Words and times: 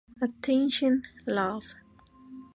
Attention, 0.19 1.03
Love! 1.27 1.75